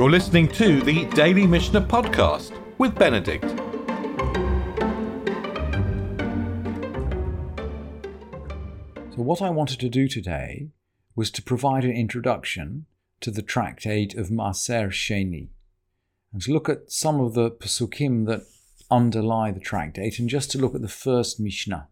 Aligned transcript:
You're 0.00 0.10
listening 0.10 0.48
to 0.52 0.80
the 0.80 1.04
Daily 1.10 1.46
Mishnah 1.46 1.82
Podcast 1.82 2.58
with 2.78 2.94
Benedict. 2.94 3.44
So, 9.14 9.20
what 9.20 9.42
I 9.42 9.50
wanted 9.50 9.78
to 9.80 9.90
do 9.90 10.08
today 10.08 10.70
was 11.14 11.30
to 11.32 11.42
provide 11.42 11.84
an 11.84 11.90
introduction 11.90 12.86
to 13.20 13.30
the 13.30 13.42
tractate 13.42 14.14
of 14.14 14.30
Maaser 14.30 14.88
Sheni 14.88 15.48
and 16.32 16.40
to 16.40 16.50
look 16.54 16.70
at 16.70 16.90
some 16.90 17.20
of 17.20 17.34
the 17.34 17.50
pasukim 17.50 18.24
that 18.24 18.46
underlie 18.90 19.50
the 19.50 19.60
tractate 19.60 20.18
and 20.18 20.30
just 20.30 20.50
to 20.52 20.58
look 20.58 20.74
at 20.74 20.80
the 20.80 20.88
first 20.88 21.38
Mishnah. 21.38 21.88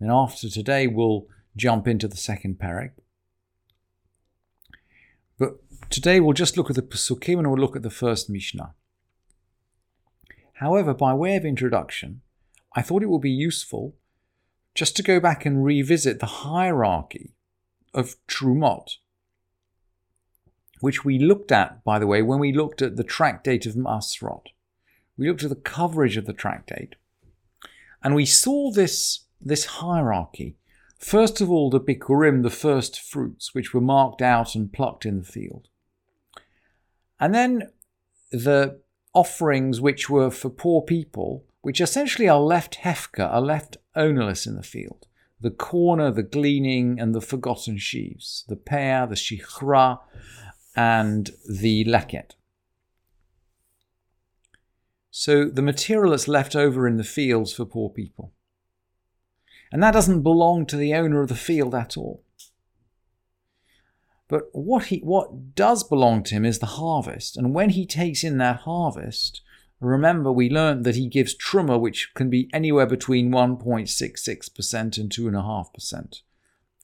Then, 0.00 0.10
after 0.10 0.48
today, 0.48 0.88
we'll 0.88 1.28
jump 1.56 1.86
into 1.86 2.08
the 2.08 2.16
second 2.16 2.58
parak. 2.58 2.90
Today 5.90 6.20
we'll 6.20 6.32
just 6.32 6.56
look 6.56 6.70
at 6.70 6.76
the 6.76 6.82
pasukim 6.82 7.38
and 7.38 7.48
we'll 7.48 7.60
look 7.60 7.76
at 7.76 7.82
the 7.82 7.90
first 7.90 8.28
Mishnah. 8.28 8.74
However, 10.54 10.94
by 10.94 11.14
way 11.14 11.36
of 11.36 11.44
introduction, 11.44 12.22
I 12.74 12.82
thought 12.82 13.02
it 13.02 13.08
would 13.08 13.20
be 13.20 13.30
useful 13.30 13.94
just 14.74 14.96
to 14.96 15.02
go 15.02 15.20
back 15.20 15.46
and 15.46 15.64
revisit 15.64 16.20
the 16.20 16.26
hierarchy 16.26 17.34
of 17.92 18.16
Trumot, 18.26 18.96
which 20.80 21.04
we 21.04 21.18
looked 21.18 21.52
at, 21.52 21.84
by 21.84 21.98
the 21.98 22.06
way, 22.06 22.22
when 22.22 22.40
we 22.40 22.52
looked 22.52 22.82
at 22.82 22.96
the 22.96 23.04
tractate 23.04 23.66
of 23.66 23.76
Masrot. 23.76 24.48
We 25.16 25.28
looked 25.28 25.44
at 25.44 25.50
the 25.50 25.56
coverage 25.56 26.16
of 26.16 26.26
the 26.26 26.32
tractate, 26.32 26.96
and 28.02 28.16
we 28.16 28.26
saw 28.26 28.72
this, 28.72 29.26
this 29.40 29.66
hierarchy. 29.66 30.56
First 30.98 31.40
of 31.40 31.50
all, 31.50 31.70
the 31.70 31.80
Bikurim, 31.80 32.42
the 32.42 32.50
first 32.50 33.00
fruits, 33.00 33.54
which 33.54 33.72
were 33.72 33.80
marked 33.80 34.22
out 34.22 34.56
and 34.56 34.72
plucked 34.72 35.06
in 35.06 35.18
the 35.18 35.24
field. 35.24 35.68
And 37.20 37.34
then 37.34 37.70
the 38.30 38.80
offerings 39.14 39.80
which 39.80 40.10
were 40.10 40.30
for 40.30 40.50
poor 40.50 40.82
people, 40.82 41.44
which 41.62 41.80
essentially 41.80 42.28
are 42.28 42.40
left 42.40 42.80
hefker, 42.82 43.30
are 43.30 43.40
left 43.40 43.76
ownerless 43.94 44.46
in 44.46 44.56
the 44.56 44.62
field. 44.62 45.06
The 45.40 45.50
corner, 45.50 46.10
the 46.10 46.22
gleaning, 46.22 46.98
and 46.98 47.14
the 47.14 47.20
forgotten 47.20 47.78
sheaves, 47.78 48.44
the 48.48 48.56
pe'ah, 48.56 49.06
the 49.08 49.14
shichecha, 49.14 50.00
and 50.74 51.30
the 51.48 51.84
leket. 51.84 52.32
So 55.10 55.44
the 55.44 55.62
material 55.62 56.10
that's 56.10 56.26
left 56.26 56.56
over 56.56 56.88
in 56.88 56.96
the 56.96 57.04
fields 57.04 57.52
for 57.52 57.64
poor 57.64 57.88
people. 57.88 58.32
And 59.70 59.82
that 59.82 59.92
doesn't 59.92 60.22
belong 60.22 60.66
to 60.66 60.76
the 60.76 60.94
owner 60.94 61.22
of 61.22 61.28
the 61.28 61.36
field 61.36 61.74
at 61.74 61.96
all. 61.96 62.23
But 64.28 64.48
what 64.52 64.86
he 64.86 64.98
what 64.98 65.54
does 65.54 65.84
belong 65.84 66.22
to 66.24 66.34
him 66.34 66.44
is 66.44 66.58
the 66.58 66.66
harvest. 66.66 67.36
And 67.36 67.54
when 67.54 67.70
he 67.70 67.86
takes 67.86 68.24
in 68.24 68.38
that 68.38 68.60
harvest, 68.60 69.42
remember 69.80 70.32
we 70.32 70.48
learned 70.48 70.84
that 70.84 70.96
he 70.96 71.08
gives 71.08 71.36
truma, 71.36 71.78
which 71.78 72.12
can 72.14 72.30
be 72.30 72.48
anywhere 72.52 72.86
between 72.86 73.30
1.66% 73.30 74.98
and 74.98 75.10
2.5%. 75.10 76.20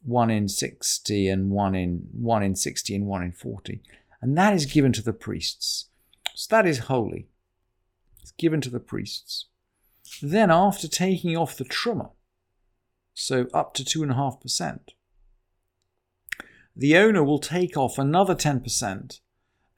One 0.02 0.30
in 0.30 0.48
60 0.48 1.28
and 1.28 1.50
one 1.50 1.74
in 1.74 2.08
one 2.12 2.42
in 2.42 2.56
60 2.56 2.94
and 2.94 3.06
one 3.06 3.22
in 3.22 3.32
40. 3.32 3.82
And 4.20 4.36
that 4.36 4.54
is 4.54 4.66
given 4.66 4.92
to 4.92 5.02
the 5.02 5.12
priests. 5.12 5.86
So 6.34 6.56
that 6.56 6.66
is 6.66 6.78
holy. 6.80 7.28
It's 8.20 8.32
given 8.32 8.60
to 8.62 8.70
the 8.70 8.80
priests. 8.80 9.46
Then 10.22 10.50
after 10.50 10.88
taking 10.88 11.36
off 11.36 11.56
the 11.56 11.64
truma, 11.64 12.10
so 13.14 13.48
up 13.52 13.74
to 13.74 13.84
2.5%, 13.84 14.80
the 16.76 16.96
owner 16.96 17.22
will 17.22 17.38
take 17.38 17.76
off 17.76 17.98
another 17.98 18.34
10% 18.34 19.20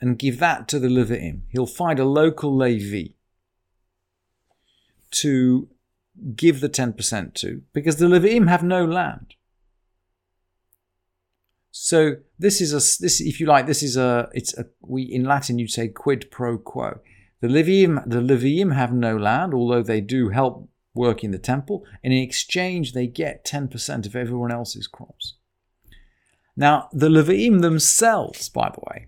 and 0.00 0.18
give 0.18 0.38
that 0.38 0.68
to 0.68 0.78
the 0.78 0.88
Levi'im. 0.88 1.42
He'll 1.48 1.66
find 1.66 1.98
a 1.98 2.04
local 2.04 2.56
Levi 2.56 3.12
to 5.12 5.68
give 6.34 6.60
the 6.60 6.68
10% 6.68 7.34
to 7.34 7.62
because 7.72 7.96
the 7.96 8.06
Levi'im 8.06 8.48
have 8.48 8.62
no 8.62 8.84
land. 8.84 9.34
So 11.70 12.16
this 12.38 12.60
is 12.60 12.72
a 12.72 12.82
this 13.02 13.20
if 13.20 13.40
you 13.40 13.46
like 13.46 13.66
this 13.66 13.82
is 13.82 13.96
a 13.96 14.28
it's 14.34 14.56
a 14.58 14.66
we 14.82 15.02
in 15.02 15.24
Latin 15.24 15.58
you'd 15.58 15.70
say 15.70 15.88
quid 15.88 16.30
pro 16.30 16.58
quo. 16.58 17.00
The 17.40 17.48
Levi'im 17.48 18.06
the 18.06 18.20
Levi'im 18.20 18.74
have 18.74 18.92
no 18.92 19.16
land 19.16 19.54
although 19.54 19.82
they 19.82 20.02
do 20.02 20.28
help 20.28 20.68
work 20.94 21.24
in 21.24 21.30
the 21.30 21.38
temple 21.38 21.84
and 22.04 22.12
in 22.12 22.22
exchange 22.22 22.92
they 22.92 23.06
get 23.06 23.46
10% 23.46 24.06
of 24.06 24.14
everyone 24.14 24.52
else's 24.52 24.86
crops. 24.86 25.36
Now, 26.56 26.88
the 26.92 27.08
Levi'im 27.08 27.62
themselves, 27.62 28.48
by 28.48 28.70
the 28.70 28.80
way, 28.90 29.06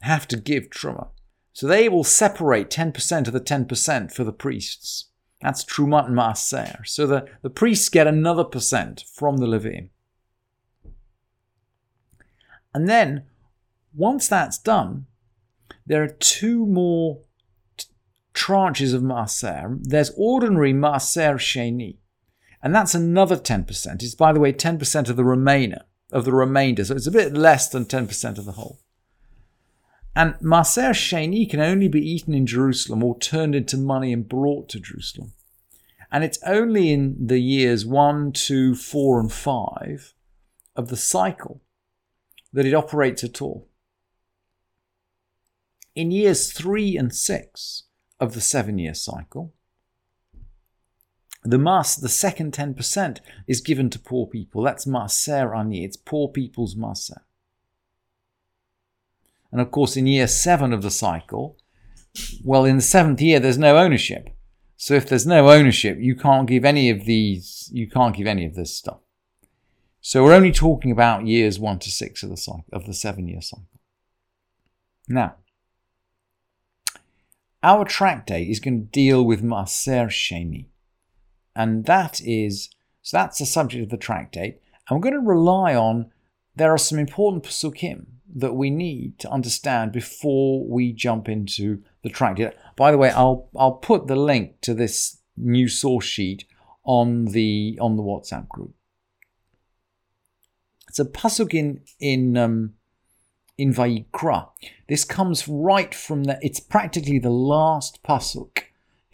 have 0.00 0.26
to 0.28 0.36
give 0.36 0.70
Truma. 0.70 1.08
So 1.52 1.66
they 1.66 1.88
will 1.88 2.04
separate 2.04 2.68
10% 2.68 3.26
of 3.28 3.32
the 3.32 3.40
10% 3.40 4.12
for 4.12 4.24
the 4.24 4.32
priests. 4.32 5.10
That's 5.40 5.64
Trumat 5.64 6.08
Maaser. 6.08 6.84
So 6.86 7.06
the, 7.06 7.26
the 7.42 7.50
priests 7.50 7.88
get 7.88 8.06
another 8.06 8.44
percent 8.44 9.04
from 9.14 9.36
the 9.36 9.46
Levi'im. 9.46 9.90
And 12.74 12.88
then, 12.88 13.26
once 13.94 14.26
that's 14.26 14.58
done, 14.58 15.06
there 15.86 16.02
are 16.02 16.08
two 16.08 16.66
more 16.66 17.20
t- 17.76 17.86
tranches 18.34 18.92
of 18.92 19.02
Maaser. 19.02 19.78
There's 19.80 20.10
ordinary 20.16 20.72
Maaser 20.72 21.36
Sheni, 21.36 21.98
and 22.60 22.74
that's 22.74 22.96
another 22.96 23.36
10%. 23.36 24.02
It's, 24.02 24.16
by 24.16 24.32
the 24.32 24.40
way, 24.40 24.52
10% 24.52 25.08
of 25.08 25.14
the 25.14 25.24
remainder 25.24 25.82
of 26.14 26.24
the 26.24 26.32
remainder. 26.32 26.84
So 26.84 26.94
it's 26.94 27.08
a 27.08 27.10
bit 27.10 27.34
less 27.34 27.68
than 27.68 27.84
10% 27.84 28.38
of 28.38 28.44
the 28.46 28.52
whole. 28.52 28.78
And 30.16 30.34
Maser 30.36 30.92
Sheni 30.92 31.50
can 31.50 31.58
only 31.58 31.88
be 31.88 32.00
eaten 32.00 32.32
in 32.32 32.46
Jerusalem 32.46 33.02
or 33.02 33.18
turned 33.18 33.56
into 33.56 33.76
money 33.76 34.12
and 34.12 34.28
brought 34.28 34.68
to 34.70 34.80
Jerusalem. 34.80 35.32
And 36.12 36.22
it's 36.22 36.38
only 36.46 36.92
in 36.92 37.26
the 37.26 37.40
years 37.40 37.84
1, 37.84 38.30
2, 38.32 38.76
4, 38.76 39.20
and 39.20 39.32
5 39.32 40.14
of 40.76 40.88
the 40.88 40.96
cycle 40.96 41.60
that 42.52 42.64
it 42.64 42.74
operates 42.74 43.24
at 43.24 43.42
all. 43.42 43.68
In 45.96 46.12
years 46.12 46.52
3 46.52 46.96
and 46.96 47.12
6 47.12 47.82
of 48.20 48.34
the 48.34 48.40
seven 48.40 48.78
year 48.78 48.94
cycle, 48.94 49.52
the 51.44 51.58
mass, 51.58 51.94
the 51.94 52.08
second 52.08 52.52
10% 52.52 53.18
is 53.46 53.60
given 53.60 53.90
to 53.90 53.98
poor 53.98 54.26
people. 54.26 54.62
That's 54.62 54.86
maser 54.86 55.56
ani. 55.56 55.84
It's 55.84 55.96
poor 55.96 56.28
people's 56.28 56.74
maser. 56.74 57.20
And 59.52 59.60
of 59.60 59.70
course, 59.70 59.96
in 59.96 60.06
year 60.06 60.26
seven 60.26 60.72
of 60.72 60.82
the 60.82 60.90
cycle, 60.90 61.58
well, 62.42 62.64
in 62.64 62.76
the 62.76 62.82
seventh 62.82 63.20
year, 63.20 63.38
there's 63.38 63.58
no 63.58 63.76
ownership. 63.76 64.30
So 64.76 64.94
if 64.94 65.08
there's 65.08 65.26
no 65.26 65.50
ownership, 65.50 65.98
you 66.00 66.16
can't 66.16 66.48
give 66.48 66.64
any 66.64 66.90
of 66.90 67.04
these, 67.04 67.70
you 67.72 67.88
can't 67.88 68.16
give 68.16 68.26
any 68.26 68.46
of 68.46 68.54
this 68.54 68.74
stuff. 68.74 68.98
So 70.00 70.22
we're 70.22 70.34
only 70.34 70.52
talking 70.52 70.90
about 70.90 71.26
years 71.26 71.58
one 71.58 71.78
to 71.80 71.90
six 71.90 72.22
of 72.22 72.30
the 72.30 72.36
cycle, 72.36 72.64
of 72.72 72.86
the 72.86 72.94
seven 72.94 73.28
year 73.28 73.40
cycle. 73.40 73.68
Now, 75.08 75.36
our 77.62 77.84
tractate 77.84 78.48
is 78.48 78.60
going 78.60 78.80
to 78.80 78.86
deal 78.86 79.24
with 79.24 79.42
Maser 79.42 80.08
Sheni. 80.08 80.66
And 81.54 81.84
that 81.86 82.20
is, 82.22 82.70
so 83.02 83.16
that's 83.16 83.38
the 83.38 83.46
subject 83.46 83.84
of 83.84 83.90
the 83.90 83.96
tractate. 83.96 84.60
And 84.88 84.96
we're 84.96 85.10
going 85.10 85.22
to 85.22 85.28
rely 85.28 85.74
on, 85.74 86.10
there 86.56 86.72
are 86.72 86.78
some 86.78 86.98
important 86.98 87.44
psukim 87.44 88.06
that 88.36 88.54
we 88.54 88.70
need 88.70 89.18
to 89.20 89.30
understand 89.30 89.92
before 89.92 90.66
we 90.66 90.92
jump 90.92 91.28
into 91.28 91.82
the 92.02 92.08
tractate. 92.08 92.54
By 92.76 92.90
the 92.90 92.98
way, 92.98 93.10
I'll, 93.10 93.48
I'll 93.56 93.72
put 93.72 94.06
the 94.06 94.16
link 94.16 94.60
to 94.62 94.74
this 94.74 95.18
new 95.36 95.68
source 95.68 96.04
sheet 96.04 96.44
on 96.84 97.26
the, 97.26 97.78
on 97.80 97.96
the 97.96 98.02
WhatsApp 98.02 98.48
group. 98.48 98.74
It's 100.88 100.98
a 100.98 101.04
pasuk 101.04 101.54
in, 101.54 101.82
in, 101.98 102.36
um, 102.36 102.74
in 103.56 103.72
Vayikra. 103.72 104.48
This 104.88 105.04
comes 105.04 105.48
right 105.48 105.94
from 105.94 106.24
the, 106.24 106.38
it's 106.42 106.60
practically 106.60 107.18
the 107.18 107.30
last 107.30 108.02
pasuk 108.02 108.63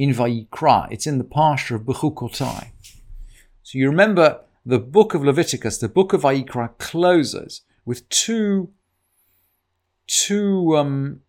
in 0.00 0.14
Vayikra. 0.14 0.88
It's 0.90 1.06
in 1.06 1.18
the 1.18 1.24
parsha 1.24 1.74
of 1.74 1.82
Bechukotai. 1.82 2.68
So 3.62 3.76
you 3.76 3.86
remember 3.86 4.40
the 4.64 4.78
book 4.78 5.12
of 5.12 5.22
Leviticus, 5.22 5.76
the 5.76 5.90
book 5.90 6.14
of 6.14 6.22
Vayikra 6.22 6.78
closes 6.78 7.60
with 7.84 8.08
two, 8.08 8.70
two 10.06 10.74
um, 10.78 11.20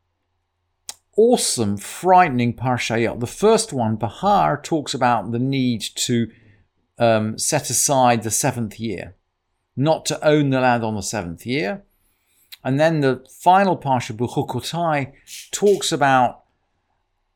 awesome, 1.18 1.76
frightening 1.76 2.54
parshayot. 2.56 3.20
The 3.20 3.28
first 3.28 3.74
one, 3.74 3.98
Behar, 3.98 4.62
talks 4.62 4.94
about 4.94 5.34
the 5.34 5.40
need 5.40 5.82
to 6.08 6.32
um, 6.98 7.38
set 7.38 7.70
aside 7.70 8.24
the 8.24 8.32
seventh 8.32 8.80
year, 8.80 9.16
not 9.76 10.06
to 10.06 10.26
own 10.26 10.50
the 10.50 10.62
land 10.62 10.86
on 10.86 10.96
the 10.96 11.04
seventh 11.04 11.46
year. 11.46 11.84
And 12.64 12.80
then 12.80 13.02
the 13.02 13.26
final 13.42 13.76
parsha, 13.76 14.16
Bechukotai, 14.16 15.12
talks 15.52 15.92
about 15.92 16.41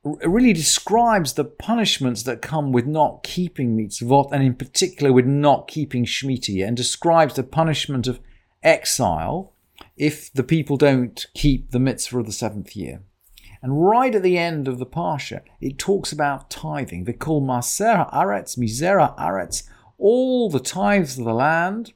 really 0.06 0.54
describes 0.54 1.34
the 1.34 1.46
punishments 1.46 2.24
that 2.24 2.42
come 2.42 2.72
with 2.72 2.86
not 2.86 3.24
keeping 3.24 3.75
mitzvot, 3.75 4.31
and 4.31 4.44
in 4.44 4.56
particular 4.56 5.12
with 5.12 5.25
not 5.25 5.68
keeping 5.68 6.06
Shemitah, 6.06 6.66
and 6.66 6.78
describes 6.78 7.34
the 7.34 7.44
punishment 7.44 8.07
of 8.07 8.19
exile 8.62 9.54
if 9.98 10.31
the 10.31 10.44
people 10.44 10.78
don't 10.78 11.25
keep 11.34 11.72
the 11.72 11.80
mitzvah 11.80 12.19
of 12.19 12.25
the 12.28 12.31
seventh 12.31 12.75
year. 12.75 13.02
And 13.62 13.84
right 13.84 14.13
at 14.13 14.22
the 14.22 14.38
end 14.38 14.68
of 14.68 14.78
the 14.78 14.86
Parsha, 14.86 15.42
it 15.60 15.80
talks 15.80 16.12
about 16.12 16.51
tithing. 16.51 17.06
They 17.06 17.13
call 17.13 17.42
Maser 17.42 18.13
Aretz, 18.13 18.60
Mizera 18.60 19.18
Aretz, 19.18 19.63
all 19.98 20.51
the 20.51 20.60
tithes 20.60 21.18
of 21.18 21.25
the 21.25 21.34
land. 21.34 21.94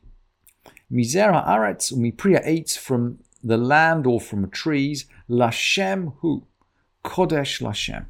Mizera 0.91 1.45
Aretz, 1.47 1.93
Umipriya 1.93 2.47
eats 2.47 2.75
from 2.75 3.19
the 3.43 3.57
land 3.57 4.07
or 4.07 4.19
from 4.19 4.49
trees. 4.49 5.05
Lashem 5.29 6.15
Hu, 6.21 6.47
Kodesh 7.03 7.61
Lashem. 7.61 8.05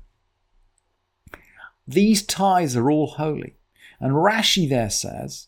These 1.88 2.24
tithes 2.24 2.76
are 2.76 2.90
all 2.90 3.08
holy. 3.08 3.56
And 4.00 4.14
Rashi 4.14 4.70
there 4.70 4.90
says, 4.90 5.48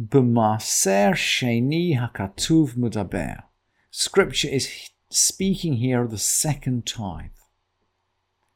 B'maser 0.00 1.12
sheni 1.14 1.98
hakatuv 1.98 2.74
mudaber. 2.76 3.42
Scripture 3.90 4.48
is 4.48 4.90
speaking 5.10 5.74
here 5.74 6.02
of 6.02 6.10
the 6.10 6.18
second 6.18 6.86
tithe. 6.86 7.30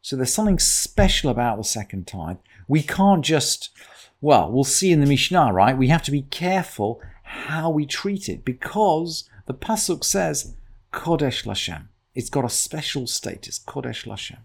So 0.00 0.16
there's 0.16 0.32
something 0.32 0.58
special 0.58 1.30
about 1.30 1.58
the 1.58 1.64
second 1.64 2.06
tithe. 2.06 2.38
We 2.66 2.82
can't 2.82 3.24
just, 3.24 3.70
well, 4.20 4.50
we'll 4.50 4.64
see 4.64 4.90
in 4.90 5.00
the 5.00 5.06
Mishnah, 5.06 5.52
right? 5.52 5.76
We 5.76 5.88
have 5.88 6.02
to 6.04 6.10
be 6.10 6.22
careful 6.22 7.00
how 7.22 7.70
we 7.70 7.84
treat 7.84 8.28
it 8.28 8.44
because 8.44 9.28
the 9.46 9.54
Pasuk 9.54 10.02
says 10.04 10.56
Kodesh 10.92 11.44
Lashem. 11.44 11.88
It's 12.18 12.30
got 12.30 12.44
a 12.44 12.48
special 12.48 13.06
status, 13.06 13.60
Kodesh 13.60 14.04
Lashem. 14.04 14.40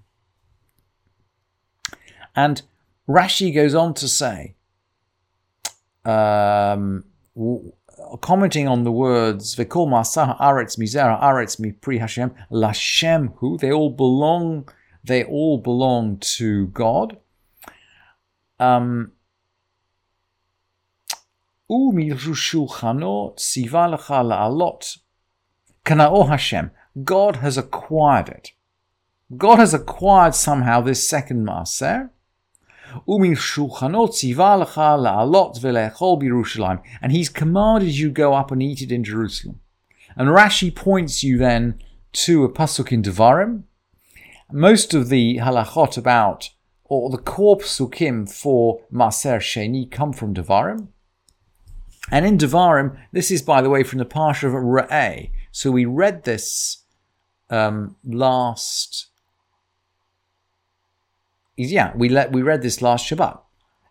And 2.36 2.62
Rashi 3.10 3.52
goes 3.52 3.74
on 3.74 3.96
to 3.96 4.08
say, 4.08 4.54
um, 6.06 7.06
commenting 8.22 8.68
on 8.68 8.84
the 8.84 8.92
words 8.92 9.56
"V'kol 9.56 9.88
masah 9.88 10.40
aretz 10.40 10.78
mizera 10.78 11.20
aretz 11.20 11.60
mipri 11.60 12.00
Hashem 12.00 12.36
lashem 12.52 13.34
hu," 13.38 13.58
they 13.58 13.72
all 13.72 13.90
belong. 13.90 14.70
They 15.04 15.24
all 15.24 15.58
belong 15.58 16.20
to 16.38 16.68
God. 16.68 17.18
Um, 18.60 19.14
Hashem. 26.28 26.72
God 27.02 27.38
has 27.38 27.58
acquired 27.58 28.30
it. 28.30 28.52
God 29.36 29.58
has 29.58 29.74
acquired 29.74 30.36
somehow 30.36 30.82
this 30.82 31.08
second 31.08 31.48
Maser. 31.48 32.10
And 33.08 33.26
he's 37.12 37.30
commanded 37.30 37.98
you 37.98 38.12
go 38.12 38.34
up 38.34 38.52
and 38.52 38.62
eat 38.62 38.82
it 38.82 38.92
in 38.92 39.04
Jerusalem. 39.04 39.60
And 40.16 40.30
Rashi 40.30 40.76
points 40.76 41.24
you 41.24 41.40
then 41.40 41.82
to 42.12 42.44
a 42.44 42.50
pasuk 42.50 42.92
in 42.92 43.02
Devarim. 43.02 43.64
Most 44.52 44.94
of 44.94 45.10
the 45.10 45.38
halachot 45.38 45.98
about, 45.98 46.52
or 46.84 47.10
the 47.10 47.18
core 47.18 47.58
psukim 47.58 48.32
for 48.32 48.84
Maser 48.94 49.40
Sheni 49.40 49.90
come 49.90 50.14
from 50.14 50.36
Devarim. 50.36 50.90
And 52.12 52.26
in 52.28 52.38
Devarim, 52.38 52.96
this 53.12 53.32
is, 53.32 53.42
by 53.42 53.64
the 53.64 53.70
way, 53.72 53.82
from 53.82 53.98
the 53.98 54.06
Parsha 54.06 54.44
of 54.44 54.54
Re'eh. 54.54 55.32
So 55.52 55.72
we 55.72 55.86
read 55.86 56.24
this 56.24 56.83
um, 57.50 57.96
last 58.04 59.08
yeah, 61.58 61.92
we 61.96 62.10
let 62.10 62.32
we 62.32 62.42
read 62.42 62.62
this 62.62 62.82
last 62.82 63.08
Shabbat. 63.10 63.40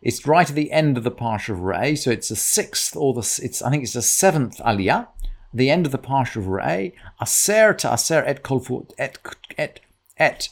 It's 0.00 0.26
right 0.26 0.49
at 0.49 0.56
the 0.56 0.72
end 0.72 0.99
of 0.99 1.04
the 1.04 1.12
Parsha 1.12 1.50
of 1.50 1.58
Re'eh, 1.58 1.96
so 1.96 2.10
it's 2.10 2.28
the 2.28 2.37
sixth 2.37 2.96
or 2.96 3.14
the 3.14 3.40
it's 3.43 3.62
I 3.62 3.70
think 3.70 3.84
it's 3.84 3.93
the 3.93 4.02
seventh 4.02 4.58
Aliyah, 4.58 5.08
the 5.54 5.70
end 5.70 5.87
of 5.87 5.93
the 5.93 5.99
Parsha 5.99 6.37
of 6.37 6.46
Re'eh. 6.46 6.93
Aser 7.20 7.72
te'aser 7.75 8.25
et 8.26 8.43
kol 8.43 8.88
et 8.99 9.19
et 9.56 9.81
et 10.19 10.48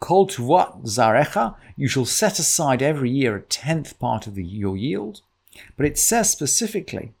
kol 0.00 0.26
tevuat 0.26 0.84
zarecha. 0.84 1.56
You 1.76 1.88
shall 1.88 2.04
set 2.04 2.38
aside 2.38 2.82
every 2.82 3.10
year 3.10 3.36
a 3.36 3.42
tenth 3.42 3.98
part 3.98 4.26
of 4.26 4.34
the, 4.34 4.44
your 4.44 4.76
yield, 4.76 5.22
but 5.76 5.86
it 5.86 5.98
says 5.98 6.28
specifically. 6.28 7.14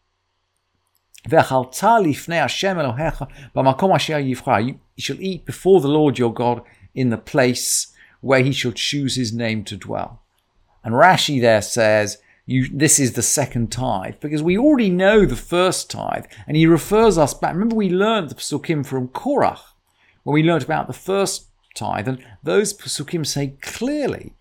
You 1.28 1.42
shall 4.98 5.20
eat 5.20 5.44
before 5.44 5.80
the 5.80 5.88
Lord 5.88 6.18
your 6.18 6.34
God 6.34 6.62
in 6.94 7.10
the 7.10 7.18
place 7.18 7.92
where 8.20 8.42
he 8.42 8.52
shall 8.52 8.72
choose 8.72 9.14
his 9.14 9.32
name 9.32 9.64
to 9.64 9.76
dwell. 9.76 10.22
And 10.84 10.94
Rashi 10.94 11.40
there 11.40 11.62
says, 11.62 12.18
you, 12.44 12.68
this 12.72 12.98
is 12.98 13.12
the 13.12 13.22
second 13.22 13.70
tithe, 13.70 14.16
because 14.20 14.42
we 14.42 14.58
already 14.58 14.90
know 14.90 15.24
the 15.24 15.36
first 15.36 15.90
tithe, 15.90 16.24
and 16.46 16.56
he 16.56 16.66
refers 16.66 17.16
us 17.16 17.34
back. 17.34 17.52
Remember, 17.52 17.76
we 17.76 17.88
learned 17.88 18.30
the 18.30 18.34
psukim 18.34 18.84
from 18.84 19.08
Korach, 19.08 19.60
when 20.24 20.34
we 20.34 20.42
learned 20.42 20.64
about 20.64 20.88
the 20.88 20.92
first 20.92 21.46
tithe, 21.74 22.08
and 22.08 22.24
those 22.42 22.74
psukim 22.74 23.24
say 23.24 23.54
clearly 23.60 24.34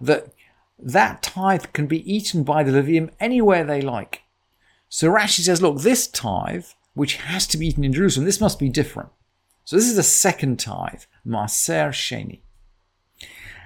that 0.00 0.32
that 0.78 1.22
tithe 1.22 1.66
can 1.72 1.86
be 1.86 2.12
eaten 2.12 2.44
by 2.44 2.62
the 2.62 2.70
Levi'im 2.70 3.10
anywhere 3.18 3.64
they 3.64 3.80
like. 3.80 4.22
So 4.94 5.10
Rashi 5.10 5.40
says, 5.40 5.62
look, 5.62 5.80
this 5.80 6.06
tithe, 6.06 6.66
which 6.92 7.16
has 7.16 7.46
to 7.46 7.56
be 7.56 7.68
eaten 7.68 7.82
in 7.82 7.94
Jerusalem, 7.94 8.26
this 8.26 8.42
must 8.42 8.58
be 8.58 8.68
different. 8.68 9.08
So 9.64 9.74
this 9.74 9.88
is 9.88 9.96
the 9.96 10.02
second 10.02 10.60
tithe, 10.60 11.04
Maser 11.26 11.88
Sheni. 11.88 12.40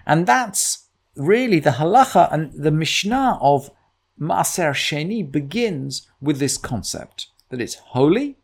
And 0.06 0.24
that's 0.24 0.86
really 1.16 1.58
the 1.58 1.70
halacha 1.70 2.32
and 2.32 2.52
the 2.52 2.70
Mishnah 2.70 3.40
of 3.40 3.72
Maser 4.20 4.70
Sheni 4.70 5.28
begins 5.28 6.06
with 6.20 6.38
this 6.38 6.56
concept 6.56 7.26
that 7.48 7.60
it's 7.60 7.74
holy 7.74 8.36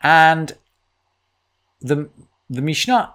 and 0.00 0.56
the, 1.80 2.08
the 2.48 2.62
Mishnah 2.62 3.14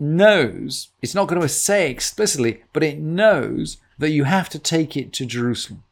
knows, 0.00 0.88
it's 1.00 1.14
not 1.14 1.28
going 1.28 1.40
to 1.40 1.48
say 1.48 1.88
explicitly, 1.88 2.64
but 2.72 2.82
it 2.82 2.98
knows 2.98 3.76
that 3.96 4.10
you 4.10 4.24
have 4.24 4.48
to 4.48 4.58
take 4.58 4.96
it 4.96 5.12
to 5.12 5.24
Jerusalem. 5.24 5.84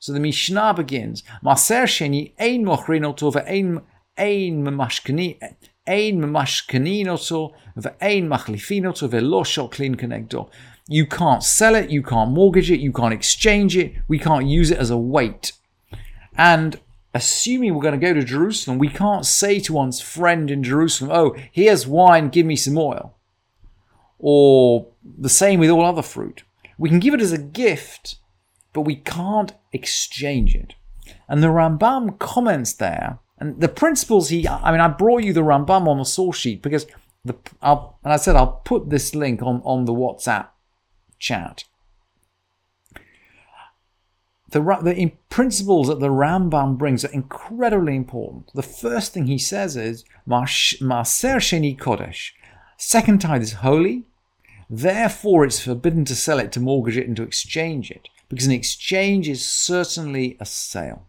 So 0.00 0.12
the 0.12 0.20
Mishnah 0.20 0.74
begins, 0.74 1.24
Maaser 1.42 1.82
Sheni 1.84 2.32
ein 2.38 2.64
mochrin 2.64 3.04
oto 3.04 3.32
ve'ein 3.32 3.82
ein 4.16 4.64
mamashkani 4.64 5.40
ein 5.88 6.20
mamashkanin 6.20 7.08
oto 7.08 7.52
ve'ein 7.76 8.28
machlifin 8.28 8.86
oto 8.88 9.08
ve'lo 9.08 9.42
shoklin 9.44 9.96
kenegdo. 9.96 10.50
You 10.86 11.04
can't 11.04 11.42
sell 11.42 11.74
it, 11.74 11.90
you 11.90 12.02
can't 12.04 12.30
mortgage 12.30 12.70
it, 12.70 12.78
you 12.78 12.92
can't 12.92 13.12
exchange 13.12 13.76
it, 13.76 13.94
we 14.06 14.20
can't 14.20 14.46
use 14.46 14.70
it 14.70 14.78
as 14.78 14.90
a 14.90 14.96
weight. 14.96 15.52
And 16.36 16.78
assuming 17.12 17.74
we're 17.74 17.82
going 17.82 17.98
to 17.98 18.06
go 18.06 18.14
to 18.14 18.22
Jerusalem, 18.22 18.78
we 18.78 18.88
can't 18.88 19.26
say 19.26 19.58
to 19.58 19.72
one's 19.72 20.00
friend 20.00 20.48
in 20.48 20.62
Jerusalem, 20.62 21.10
oh, 21.12 21.36
here's 21.50 21.88
wine, 21.88 22.28
give 22.28 22.46
me 22.46 22.54
some 22.54 22.78
oil. 22.78 23.16
Or 24.20 24.86
the 25.02 25.28
same 25.28 25.58
with 25.58 25.70
all 25.70 25.84
other 25.84 26.02
fruit. 26.02 26.44
We 26.78 26.88
can 26.88 27.00
give 27.00 27.14
it 27.14 27.20
as 27.20 27.32
a 27.32 27.38
gift, 27.38 28.16
but 28.72 28.82
we 28.82 28.96
can't 28.96 29.52
exchange 29.72 30.54
it. 30.54 30.74
And 31.28 31.42
the 31.42 31.48
Rambam 31.48 32.18
comments 32.18 32.72
there 32.72 33.18
and 33.40 33.60
the 33.60 33.68
principles 33.68 34.30
he, 34.30 34.46
I 34.48 34.72
mean, 34.72 34.80
I 34.80 34.88
brought 34.88 35.22
you 35.22 35.32
the 35.32 35.42
Rambam 35.42 35.86
on 35.86 35.98
the 35.98 36.04
source 36.04 36.36
sheet 36.36 36.62
because 36.62 36.86
the, 37.24 37.36
I'll, 37.62 37.98
and 38.02 38.12
I 38.12 38.16
said 38.16 38.36
I'll 38.36 38.60
put 38.64 38.90
this 38.90 39.14
link 39.14 39.42
on, 39.42 39.62
on 39.64 39.84
the 39.84 39.92
WhatsApp 39.92 40.48
chat. 41.18 41.64
The, 44.50 44.60
the 44.82 45.12
principles 45.28 45.88
that 45.88 46.00
the 46.00 46.08
Rambam 46.08 46.78
brings 46.78 47.04
are 47.04 47.12
incredibly 47.12 47.94
important. 47.94 48.50
The 48.54 48.62
first 48.62 49.12
thing 49.12 49.26
he 49.26 49.38
says 49.38 49.76
is 49.76 50.04
Maser 50.26 50.80
Sheni 50.80 51.78
Kodesh. 51.78 52.30
Second 52.78 53.20
tithe 53.20 53.42
is 53.42 53.52
holy, 53.54 54.04
therefore 54.70 55.44
it's 55.44 55.60
forbidden 55.60 56.04
to 56.06 56.14
sell 56.14 56.38
it, 56.38 56.50
to 56.52 56.60
mortgage 56.60 56.96
it, 56.96 57.06
and 57.06 57.16
to 57.16 57.24
exchange 57.24 57.90
it, 57.90 58.08
because 58.28 58.46
an 58.46 58.52
exchange 58.52 59.28
is 59.28 59.48
certainly 59.48 60.36
a 60.40 60.44
sale. 60.44 61.06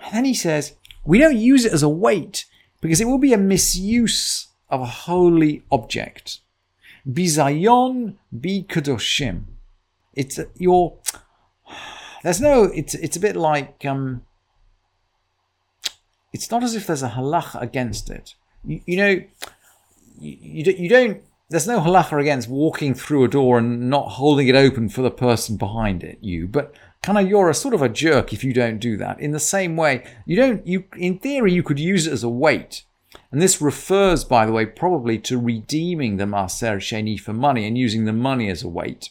And 0.00 0.14
then 0.14 0.24
he 0.24 0.34
says, 0.34 0.74
we 1.04 1.18
don't 1.18 1.36
use 1.36 1.64
it 1.64 1.72
as 1.72 1.82
a 1.82 1.88
weight 1.88 2.44
because 2.80 3.00
it 3.00 3.06
will 3.06 3.18
be 3.18 3.32
a 3.32 3.38
misuse 3.38 4.48
of 4.68 4.80
a 4.80 4.86
holy 4.86 5.62
object. 5.70 6.40
Bizayon 7.08 8.14
bi 8.30 8.64
kadoshim. 8.68 9.44
It's 10.14 10.38
your. 10.56 10.98
There's 12.22 12.40
no. 12.40 12.64
It's 12.64 12.94
it's 12.94 13.16
a 13.16 13.20
bit 13.20 13.36
like 13.36 13.84
um. 13.86 14.22
It's 16.32 16.50
not 16.50 16.62
as 16.62 16.74
if 16.74 16.86
there's 16.86 17.02
a 17.02 17.10
halacha 17.10 17.62
against 17.62 18.10
it. 18.10 18.34
You, 18.64 18.80
you 18.84 18.96
know, 18.96 19.22
you, 20.20 20.74
you 20.76 20.88
don't. 20.88 21.22
There's 21.50 21.66
no 21.66 21.80
halacha 21.80 22.20
against 22.20 22.48
walking 22.48 22.92
through 22.92 23.24
a 23.24 23.28
door 23.28 23.56
and 23.56 23.88
not 23.88 24.12
holding 24.12 24.48
it 24.48 24.54
open 24.54 24.90
for 24.90 25.00
the 25.00 25.10
person 25.10 25.56
behind 25.56 26.04
it. 26.04 26.18
You, 26.20 26.46
but 26.46 26.74
kind 27.02 27.18
of 27.18 27.26
you're 27.26 27.48
a 27.48 27.54
sort 27.54 27.72
of 27.72 27.80
a 27.80 27.88
jerk 27.88 28.34
if 28.34 28.44
you 28.44 28.52
don't 28.52 28.78
do 28.78 28.98
that. 28.98 29.18
In 29.18 29.32
the 29.32 29.40
same 29.40 29.74
way, 29.74 30.04
you 30.26 30.36
don't 30.36 30.66
you 30.66 30.84
in 30.96 31.18
theory 31.18 31.52
you 31.52 31.62
could 31.62 31.78
use 31.78 32.06
it 32.06 32.12
as 32.12 32.22
a 32.22 32.28
weight. 32.28 32.84
And 33.32 33.40
this 33.40 33.62
refers, 33.62 34.24
by 34.24 34.44
the 34.44 34.52
way, 34.52 34.66
probably 34.66 35.18
to 35.20 35.40
redeeming 35.40 36.18
the 36.18 36.24
Maser 36.24 36.76
Sheni 36.76 37.18
for 37.18 37.32
money 37.32 37.66
and 37.66 37.78
using 37.78 38.04
the 38.04 38.12
money 38.12 38.50
as 38.50 38.62
a 38.62 38.68
weight. 38.68 39.10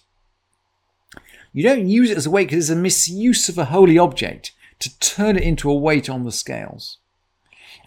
You 1.54 1.64
don't 1.64 1.88
use 1.88 2.12
it 2.12 2.18
as 2.18 2.28
a 2.28 2.30
weight 2.30 2.50
because 2.50 2.70
it's 2.70 2.78
a 2.78 2.80
misuse 2.80 3.50
of 3.50 3.58
a 3.58 3.66
holy 3.66 3.98
object 3.98 4.54
to 4.78 5.00
turn 5.00 5.38
it 5.38 5.44
into 5.44 5.72
a 5.72 5.76
weight 5.76 6.08
on 6.08 6.24
the 6.24 6.32
scales. 6.32 7.00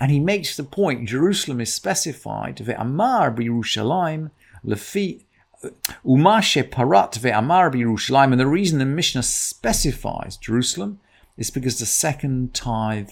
And 0.00 0.10
he 0.10 0.18
makes 0.18 0.56
the 0.56 0.64
point 0.64 1.08
Jerusalem 1.08 1.60
is 1.60 1.72
specified, 1.72 2.56
Ve'amar 2.56 3.32
b'Yerushalayim, 3.36 4.30
lefi 4.64 5.24
uh, 5.62 5.68
Umashe 6.04 6.68
parat 6.68 7.18
ve'amar 7.18 7.72
b'Yerushalayim. 7.72 8.32
And 8.32 8.40
the 8.40 8.46
reason 8.46 8.78
the 8.78 8.84
Mishnah 8.84 9.22
specifies 9.22 10.36
Jerusalem 10.36 11.00
is 11.36 11.50
because 11.50 11.78
the 11.78 11.86
second 11.86 12.54
tithe 12.54 13.10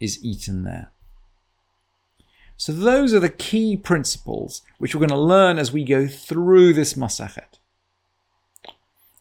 is 0.00 0.24
eaten 0.24 0.64
there. 0.64 0.90
So 2.56 2.72
those 2.72 3.12
are 3.12 3.20
the 3.20 3.28
key 3.28 3.76
principles 3.76 4.62
which 4.78 4.94
we're 4.94 5.00
going 5.00 5.08
to 5.10 5.18
learn 5.18 5.58
as 5.58 5.72
we 5.72 5.84
go 5.84 6.06
through 6.06 6.72
this 6.72 6.94
Masechet. 6.94 7.58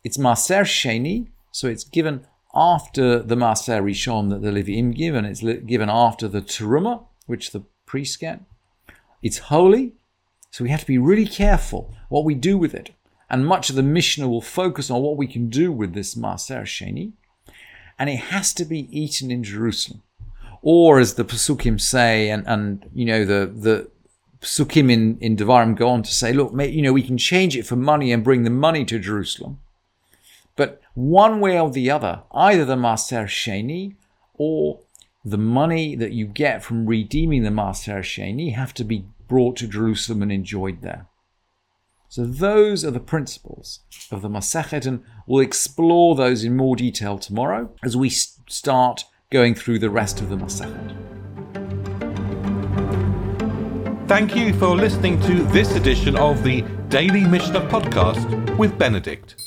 It's 0.04 0.18
Maser 0.18 0.64
Sheni, 0.64 1.28
so 1.52 1.68
it's 1.68 1.84
given 1.84 2.28
after 2.54 3.20
the 3.20 3.36
Maser 3.36 3.82
Rishon 3.82 4.30
that 4.30 4.42
the 4.42 4.52
Leviim 4.52 4.96
give, 4.96 5.16
and 5.16 5.26
it's 5.26 5.42
given 5.42 5.90
after 5.90 6.28
the 6.28 6.42
Teruma, 6.42 7.06
which 7.26 7.52
the 7.52 7.64
priests 7.86 8.18
get. 8.18 8.42
It's 9.24 9.38
holy, 9.38 9.94
so 10.54 10.64
we 10.64 10.70
have 10.70 10.82
to 10.82 10.86
be 10.86 11.00
really 11.00 11.26
careful 11.26 11.92
what 12.10 12.26
we 12.26 12.36
do 12.36 12.60
with 12.60 12.76
it. 12.76 12.92
And 13.28 13.44
much 13.44 13.72
of 13.72 13.76
the 13.76 13.82
Mishnah 13.82 14.30
will 14.30 14.40
focus 14.40 14.92
on 14.92 15.02
what 15.02 15.18
we 15.18 15.26
can 15.26 15.50
do 15.50 15.72
with 15.72 15.96
this 15.96 16.14
Maser 16.14 16.62
Sheni. 16.62 17.14
And 17.98 18.08
it 18.08 18.18
has 18.18 18.54
to 18.54 18.64
be 18.64 18.88
eaten 18.92 19.32
in 19.32 19.44
Jerusalem. 19.44 20.04
Or 20.62 21.00
as 21.00 21.16
the 21.16 21.26
Pasukim 21.26 21.82
say, 21.82 22.30
and, 22.30 22.46
and 22.46 22.88
you 22.94 23.04
know, 23.04 23.26
the, 23.26 23.52
the 23.52 23.90
Pasukim 24.42 24.92
in, 24.92 25.18
in 25.18 25.36
Devarim 25.36 25.76
go 25.76 25.90
on 25.90 26.04
to 26.04 26.12
say, 26.12 26.32
look, 26.34 26.54
you 26.54 26.84
know, 26.84 26.94
we 26.94 27.02
can 27.02 27.18
change 27.18 27.58
it 27.58 27.66
for 27.66 27.76
money 27.76 28.12
and 28.12 28.24
bring 28.24 28.44
the 28.44 28.52
money 28.52 28.86
to 28.86 29.00
Jerusalem. 29.00 29.60
But 30.56 30.84
one 30.94 31.40
way 31.40 31.60
or 31.60 31.72
the 31.72 31.90
other, 31.90 32.22
either 32.32 32.64
the 32.64 32.76
Maser 32.76 33.26
Sheni 33.26 33.96
or 34.36 34.82
the 35.26 35.40
money 35.40 35.96
that 35.96 36.12
you 36.12 36.28
get 36.28 36.64
from 36.64 36.86
redeeming 36.86 37.42
the 37.42 37.50
Maser 37.50 38.02
Sheni 38.02 38.54
have 38.54 38.76
to 38.76 38.84
be 38.84 39.06
brought 39.28 39.58
to 39.58 39.68
Jerusalem 39.68 40.22
and 40.22 40.32
enjoyed 40.32 40.82
there. 40.82 41.08
So 42.10 42.26
those 42.26 42.86
are 42.86 42.92
the 42.92 43.00
principles 43.00 43.80
of 44.12 44.22
the 44.22 44.30
Masechet, 44.30 44.86
and 44.86 45.04
we'll 45.26 45.42
explore 45.42 46.16
those 46.16 46.44
in 46.44 46.56
more 46.56 46.76
detail 46.76 47.18
tomorrow 47.18 47.74
as 47.84 47.98
we 47.98 48.10
start 48.10 49.06
going 49.32 49.56
through 49.56 49.80
the 49.80 49.90
rest 49.90 50.22
of 50.22 50.30
the 50.30 50.36
Masechet. 50.36 50.96
Thank 54.08 54.36
you 54.36 54.54
for 54.54 54.76
listening 54.76 55.20
to 55.22 55.44
this 55.46 55.76
edition 55.76 56.16
of 56.16 56.44
the 56.44 56.62
Daily 56.90 57.26
Mishnah 57.26 57.62
Podcast 57.62 58.58
with 58.58 58.78
Benedict. 58.78 59.43